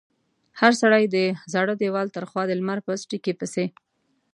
هر 0.59 0.71
سړي 0.81 1.03
د 1.07 1.17
زاړه 1.53 1.73
دېوال 1.81 2.07
تر 2.15 2.23
خوا 2.29 2.43
د 2.47 2.51
لمر 2.59 2.79
په 2.87 2.91
څړیکې 3.03 3.33
پسې. 3.39 3.65